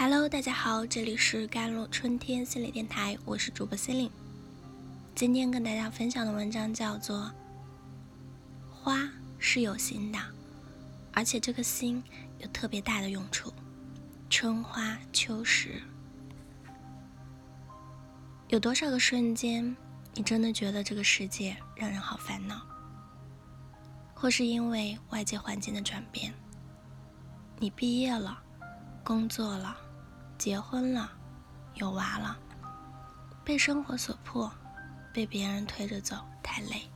[0.00, 4.08] Hello，大家好，这里是甘露春天心理电台，我是主播心灵。
[5.12, 7.18] 今天跟大家分享的文章叫做
[8.72, 10.18] 《花是有心的，
[11.12, 12.00] 而且这个心
[12.38, 13.50] 有特别大的用处》。
[14.30, 15.82] 春花秋实，
[18.50, 19.76] 有多少个瞬间，
[20.14, 22.64] 你真的觉得这个世界让人好烦恼？
[24.14, 26.32] 或是因为外界环境的转变，
[27.58, 28.44] 你毕业了。
[29.04, 29.74] 工作了，
[30.38, 31.10] 结婚了，
[31.74, 32.38] 有娃了，
[33.44, 34.50] 被生活所迫，
[35.12, 36.88] 被别人推着走，太累。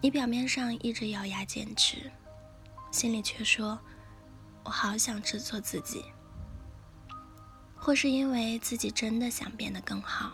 [0.00, 2.10] 你表面上一直咬牙坚持，
[2.92, 3.76] 心里却说
[4.62, 6.04] ：“我好想制作自己。”
[7.76, 10.32] 或是因为自己真的想变得更好，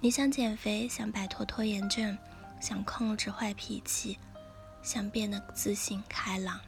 [0.00, 2.16] 你想减肥，想摆脱拖延症，
[2.60, 4.18] 想控制坏脾气，
[4.82, 6.58] 想变得自信开朗。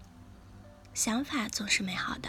[0.93, 2.29] 想法总是美好的，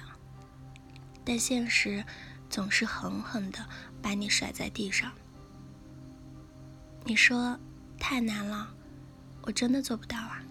[1.23, 2.03] 但现实
[2.49, 3.65] 总是狠狠的
[4.01, 5.11] 把你甩在地上。
[7.03, 7.59] 你说
[7.99, 8.73] 太难了，
[9.41, 10.43] 我真的做不到啊！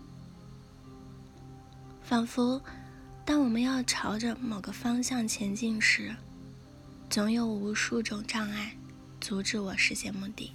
[2.03, 2.61] 仿佛
[3.25, 6.15] 当我们要朝着某个方向前进时，
[7.09, 8.77] 总有无数种障碍
[9.21, 10.53] 阻止我实现目的。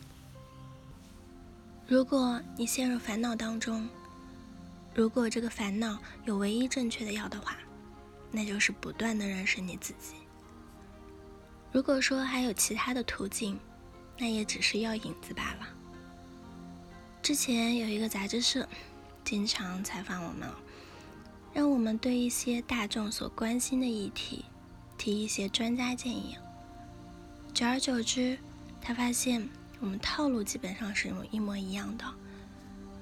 [1.88, 3.88] 如果你陷入烦恼当中，
[4.94, 7.56] 如果这个烦恼有唯一正确的药的话，
[8.32, 10.16] 那就是不断的认识你自己。
[11.72, 13.60] 如果说还有其他的途径，
[14.18, 15.68] 那也只是药引子罢了。
[17.22, 18.68] 之前有一个杂志社
[19.24, 20.50] 经常采访我们，
[21.54, 24.46] 让我们对一些大众所关心的议题
[24.98, 26.38] 提一些专家建议。
[27.54, 28.38] 久而久之，
[28.82, 32.06] 他发现我们套路基本上是一模一样的。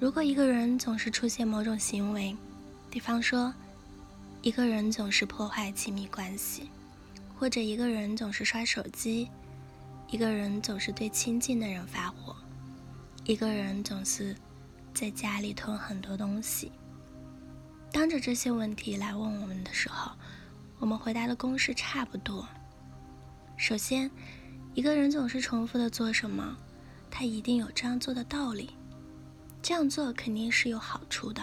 [0.00, 2.36] 如果一个人总是出现某种行为，
[2.90, 3.52] 比方说，
[4.44, 6.68] 一个人总是破坏亲密关系，
[7.34, 9.30] 或者一个人总是刷手机，
[10.10, 12.36] 一个人总是对亲近的人发火，
[13.24, 14.36] 一个人总是
[14.92, 16.70] 在家里囤很多东西，
[17.90, 20.12] 当着这些问题来问我们的时候，
[20.78, 22.46] 我们回答的公式差不多。
[23.56, 24.10] 首先，
[24.74, 26.54] 一个人总是重复的做什么，
[27.10, 28.76] 他一定有这样做的道理。
[29.62, 31.42] 这样做肯定是有好处的，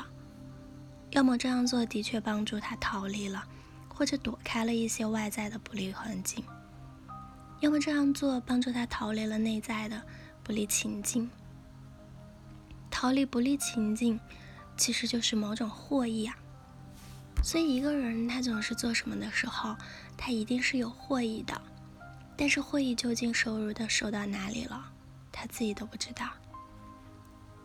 [1.12, 3.44] 要么这样做的确帮助他逃离了，
[3.90, 6.42] 或者躲开了一些外在的不利环境；
[7.60, 10.02] 要么这样做帮助他逃离了内在的
[10.42, 11.30] 不利情境。
[12.90, 14.20] 逃离不利情境，
[14.78, 16.36] 其实就是某种获益啊。
[17.44, 19.76] 所以一个人他总是做什么的时候，
[20.18, 21.62] 他一定是有获益的，
[22.38, 24.86] 但是获益究竟收入的收到哪里了，
[25.30, 26.30] 他自己都不知道。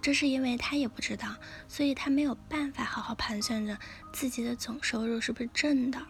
[0.07, 1.35] 这是因为他也不知道，
[1.67, 3.77] 所以他没有办法好好盘算着
[4.13, 6.01] 自己的总收入是不是正的。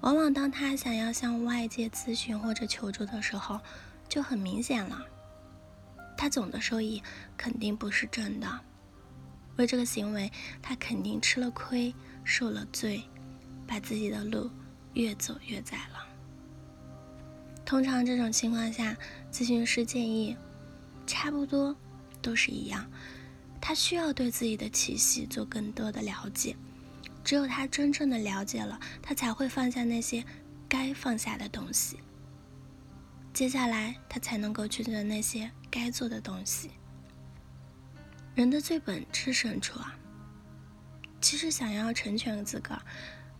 [0.00, 3.60] 往往当他想要向外界咨询或者求助的时候，
[4.08, 5.00] 就很明显了，
[6.16, 7.00] 他总的收益
[7.36, 8.60] 肯定不是正的。
[9.58, 10.28] 为这个行为，
[10.60, 11.94] 他肯定吃了亏，
[12.24, 13.00] 受了罪，
[13.64, 14.50] 把自己的路
[14.94, 16.04] 越走越窄了。
[17.64, 18.96] 通常这种情况下，
[19.30, 20.36] 咨询师建议
[21.06, 21.76] 差不多。
[22.24, 22.90] 都是一样，
[23.60, 26.56] 他需要对自己的气息做更多的了解。
[27.22, 30.24] 只有他真正的了解了，他才会放下那些
[30.66, 31.98] 该放下的东西。
[33.34, 36.70] 接下来，他才能够去做那些该做的东西。
[38.34, 39.94] 人的最本质深处啊，
[41.20, 42.82] 其实想要成全自个儿，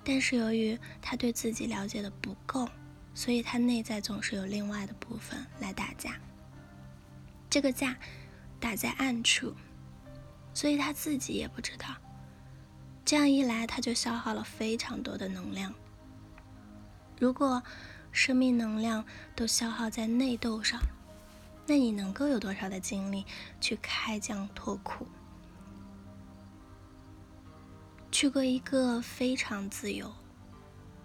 [0.04, 2.68] 但是由于他对自己了解的不够，
[3.14, 6.18] 所以他内在总是有另外的部分来打架。
[7.48, 7.96] 这个架。
[8.64, 9.54] 打在暗处，
[10.54, 11.94] 所以他自己也不知道。
[13.04, 15.70] 这样一来，他就消耗了非常多的能量。
[17.20, 17.62] 如果
[18.10, 19.04] 生命能量
[19.36, 20.80] 都消耗在内斗上，
[21.66, 23.26] 那你能够有多少的精力
[23.60, 25.06] 去开疆拓土，
[28.10, 30.10] 去过一个非常自由、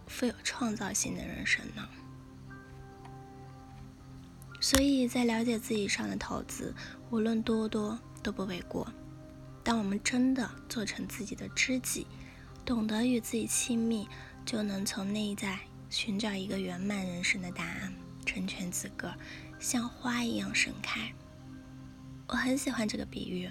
[0.08, 1.86] 富有创造性的人生呢？
[4.60, 6.74] 所以在了解自己上的投资，
[7.10, 8.88] 无论多多都不为过。
[9.64, 12.06] 当我们真的做成自己的知己，
[12.66, 14.08] 懂得与自己亲密，
[14.46, 15.60] 就能从内在
[15.90, 17.94] 寻找一个圆满人生的答案，
[18.26, 19.16] 成全自个儿，
[19.60, 21.14] 像花一样盛开。
[22.28, 23.50] 我很喜欢这个比喻，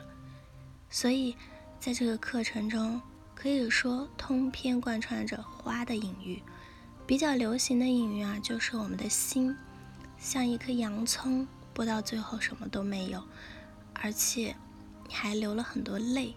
[0.91, 1.35] 所以
[1.81, 3.01] 在这个课程中，
[3.35, 6.43] 可以说通篇贯穿着花的隐喻。
[7.07, 9.57] 比较流行的隐喻啊，就是我们的心。
[10.19, 13.23] 像一颗洋葱，剥到最后什么都没有，
[13.95, 14.55] 而且
[15.07, 16.35] 你还流了很多泪。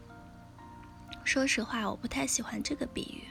[1.24, 3.28] 说实话，我不太喜欢这个比喻。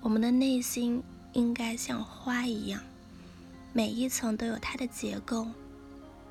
[0.00, 1.02] 我们的内心
[1.32, 2.80] 应该像花一样，
[3.72, 5.46] 每一层都有它的结构，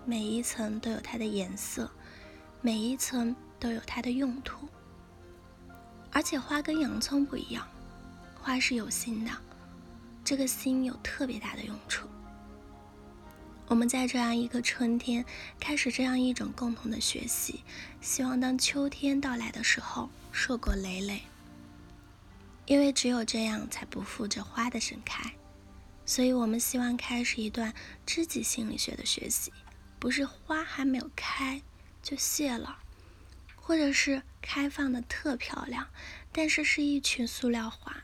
[0.06, 1.89] 每一层都有它的颜色，
[2.62, 4.68] 每一层都有它的用途。
[6.12, 7.68] 而且花跟洋葱不一样，
[8.39, 9.31] 花是有心的，
[10.24, 12.07] 这个心有特别大的用处。
[13.67, 15.25] 我们在这样一个春天
[15.59, 17.63] 开始这样一种共同的学习，
[18.00, 21.23] 希望当秋天到来的时候，硕果累累。
[22.67, 25.33] 因为只有这样，才不负这花的盛开。
[26.06, 27.73] 所以我们希望开始一段
[28.06, 29.51] 知己心理学的学习，
[29.97, 31.63] 不是花还没有开
[32.03, 32.79] 就谢了。
[33.56, 35.88] 或者是开放的特漂亮，
[36.31, 38.03] 但是是一群塑料花。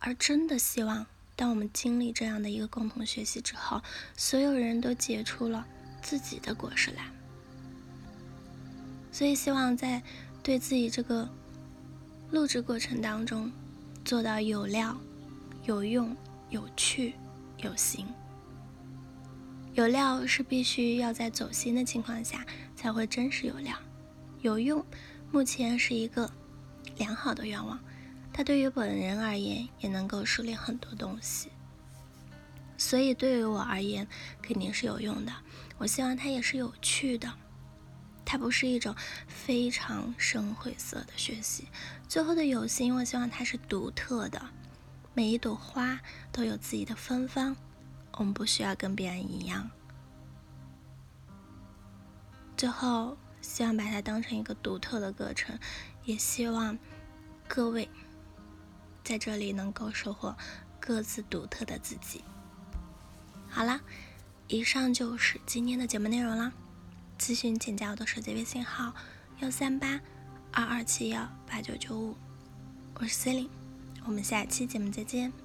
[0.00, 1.06] 而真的希望，
[1.36, 3.82] 当我们经历这样的一个共同学习之后，
[4.16, 5.66] 所有人都结出了
[6.00, 7.04] 自己的果实来。
[9.10, 10.02] 所以希望在
[10.42, 11.28] 对自己这个
[12.30, 13.50] 录制过程当中，
[14.04, 14.96] 做到有料、
[15.64, 16.16] 有用、
[16.50, 17.14] 有趣、
[17.58, 18.06] 有形。
[19.74, 22.46] 有料是必须要在走心的情况下
[22.76, 23.76] 才会真实有料。
[24.40, 24.84] 有用，
[25.32, 26.30] 目前是一个
[26.96, 27.80] 良好的愿望，
[28.34, 31.50] 它对于本人而言也能够梳理很多东西，
[32.76, 34.08] 所以对于我而言
[34.42, 35.32] 肯定是有用的。
[35.78, 37.32] 我希望它也是有趣的，
[38.24, 38.92] 它不是一种
[39.28, 41.68] 非常深晦涩的学习。
[42.08, 44.50] 最后的有心，我希望它是独特的，
[45.14, 46.00] 每一朵花
[46.32, 47.56] 都有自己的芬芳，
[48.18, 49.70] 我们不需要跟别人一样。
[52.56, 53.16] 最后。
[53.46, 55.58] 希望把它当成一个独特的课程，
[56.06, 56.78] 也希望
[57.46, 57.86] 各位
[59.04, 60.34] 在这里能够收获
[60.80, 62.24] 各自独特的自己。
[63.48, 63.80] 好啦，
[64.48, 66.52] 以上就是今天的节目内容啦。
[67.18, 68.92] 咨询请加我的手机微信号：
[69.40, 70.00] 幺三八
[70.50, 72.16] 二二七幺八九九五，
[72.94, 73.50] 我是 C e l i n e
[74.06, 75.43] 我们下期节目再见。